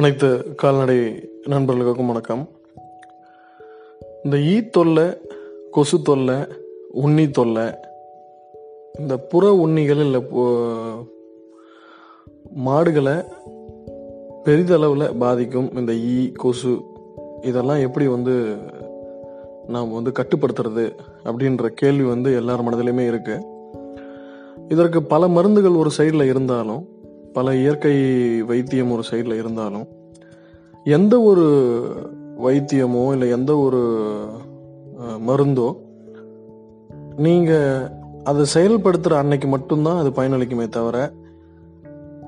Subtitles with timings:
[0.00, 2.48] அனைத்து கால்நடை நண்பர்களுக்கும் வணக்கம்.
[4.24, 5.04] இந்த ஈ தொல்லை
[5.70, 6.34] கொசு தொல்லை
[6.92, 7.74] உண்ணி தொல்லை
[8.98, 10.24] இந்த புற உண்ணிகள் இல்லை
[12.50, 13.12] மாடுகளை
[14.44, 15.70] பெரிதளவில் பாதிக்கும்.
[15.74, 16.80] இந்த ஈ கொசு
[17.42, 18.56] இதெல்லாம் எப்படி வந்து
[19.68, 23.44] நாம் வந்து கட்டுப்படுத்துறது அப்படின்ற கேள்வி வந்து எல்லார் மனதிலையுமே இருக்குது
[24.68, 26.98] இதற்கு பல மருந்துகள் ஒரு சைடில் இருந்தாலும்
[27.32, 27.96] பல இயற்கை
[28.42, 29.86] வைத்தியம் ஒரு சைடில் இருந்தாலும்
[30.84, 31.46] எந்த ஒரு
[32.38, 33.80] வைத்தியமோ இல்லை எந்த ஒரு
[34.98, 35.76] மருந்தோ
[37.16, 37.88] நீங்கள்
[38.24, 41.12] அதை செயல்படுத்துகிற அன்னைக்கு மட்டும்தான் அது பயனளிக்குமே தவிர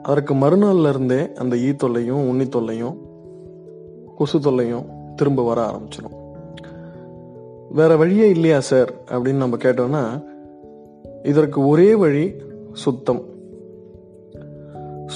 [0.03, 2.97] அதற்கு மறுநாள்ல இருந்தே அந்த ஈ தொல்லையும் உண்ணி தொல்லையும்
[4.17, 6.17] கொசு தொல்லையும் திரும்ப வர ஆரம்பிச்சிடும்.
[7.71, 8.95] வேற வழியே இல்லையா சார்?
[9.07, 10.25] அப்படின்னு நம்ம கேட்டோம்னா
[11.23, 12.35] இதற்கு ஒரே வழி
[12.73, 13.23] சுத்தம்.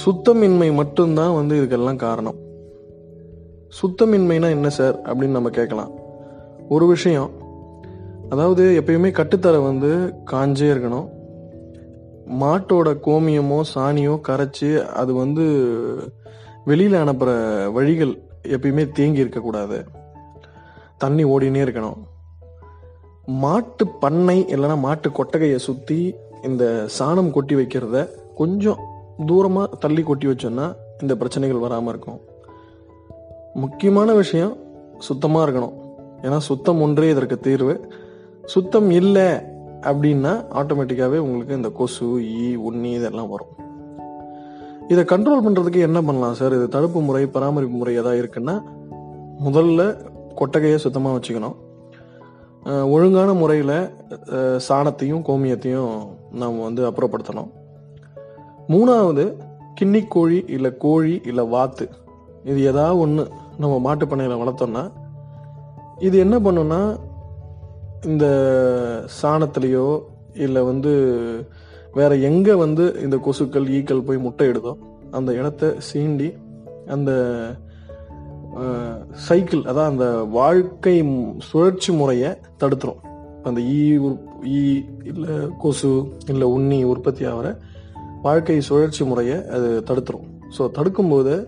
[0.05, 2.35] சுத்தமின்மை மட்டும்தான் வந்து இதுக்கெல்லாம் காரணம்.
[3.81, 5.01] சுத்தமின்மைனா என்ன சார்?
[5.01, 5.91] அப்படின்னு நம்ம கேட்கலாம்.
[6.69, 7.29] ஒரு விஷயம்.
[8.29, 11.07] அதாவது எப்பயுமே கட்டுத்தரை வந்து காஞ்சே இருக்கணும்.
[12.41, 15.43] மாட்டோட கோமியமோ சாணியோ கரைச்சி அது வந்து
[16.65, 19.83] வெளியில் அனுப்புகிற வழிகள் எப்பயுமே தேங்கி இருக்கக்கூடாது.
[20.97, 21.97] தண்ணி ஓடினே இருக்கணும்.
[23.25, 28.95] மாட்டு பண்ணை இல்லைன்னா மாட்டு கொட்டகையை சுற்றி இந்த சாணம் கொட்டி வைக்கிறத கொஞ்சம்
[29.29, 30.65] தூரமாக தள்ளி கொட்டி வச்சோன்னா
[31.01, 32.19] இந்த பிரச்சனைகள் வராமல் இருக்கும்.
[33.63, 34.53] முக்கியமான விஷயம்
[35.07, 35.75] சுத்தமாக இருக்கணும்.
[36.25, 37.75] ஏன்னா சுத்தம் ஒன்றே இதற்கு தீர்வு.
[38.53, 39.27] சுத்தம் இல்லை
[39.89, 42.07] அப்படின்னா ஆட்டோமேட்டிக்காகவே உங்களுக்கு இந்த கொசு
[42.43, 43.53] ஈ உண்ணி இதெல்லாம் வரும்.
[44.91, 48.55] இதை கண்ட்ரோல் பண்ணுறதுக்கு என்ன பண்ணலாம் சார் இது தடுப்பு முறை பராமரிப்பு முறை எதாவது இருக்குன்னா
[49.45, 49.81] முதல்ல
[50.39, 51.57] கொட்டகையை சுத்தமாக வச்சுக்கணும்.
[52.93, 53.77] ஒழுங்கான முறையில்
[54.67, 55.91] சாணத்தையும் கோமியத்தையும்
[56.41, 57.49] நாம் வந்து அப்புறப்படுத்தணும்.
[58.69, 59.33] மூணாவது
[59.81, 61.89] கிண்ணி கோழி இல்லை கோழி இல்லை வாத்து.
[62.43, 63.27] இது ஏதாவது ஒன்று
[63.57, 64.91] நம்ம மாட்டுப் பண்ணையில் வளர்த்தோம்னா
[65.99, 66.99] இது என்ன பண்ணுன்னா
[68.05, 68.25] இந்த
[69.21, 70.01] சாணத்துலேயோ
[70.33, 70.91] இல்லை வந்து
[71.93, 74.73] வேற எங்கே வந்து இந்த கொசுக்கள் ஈக்கள் போய் முட்டையிடுதோ
[75.11, 76.37] அந்த இடத்த சீண்டி
[76.87, 77.11] அந்த
[79.11, 81.05] சைக்கிள் அதான் அந்த வாழ்க்கை
[81.39, 83.01] சுழற்சி முறையை தடுத்துரும்.
[83.43, 87.57] அந்த ஈ உற்- ஈ இல்லை கொசு இல்லை உண்ணி உற்பத்தி ஆகிற
[88.21, 90.27] வாழ்க்கை சுழற்சி முறையை அது தடுத்துரும்.
[90.57, 91.47] ஸோ தடுக்கும்போது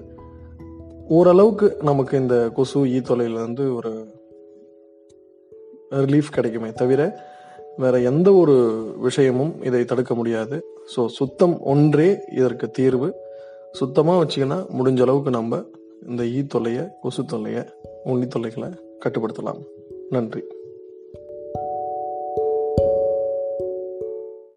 [1.07, 3.91] ஓரளவுக்கு நமக்கு இந்த கொசு ஈ தொலையிலேருந்து ஒரு
[5.89, 7.27] ரிலீஃப் கிடைக்குமே தவிர
[7.77, 8.55] வேற எந்த ஒரு
[8.97, 10.63] விஷயமும் இதை தடுக்க முடியாது.
[10.95, 13.13] ஸோ சுத்தம் ஒன்றே இதற்கு தீர்வு.
[13.71, 15.63] சுத்தமாக வச்சுக்கினா முடிஞ்ச அளவுக்கு நம்ம
[16.09, 17.63] இந்த ஈ தொல்லையை கொசு தொல்லையை
[18.03, 18.69] உண்ணி தொல்லைகளை
[19.05, 19.61] கட்டுப்படுத்தலாம்.
[20.09, 20.43] நன்றி.